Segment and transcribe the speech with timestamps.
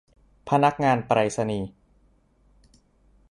[0.49, 1.69] พนักงานไปรษณีย์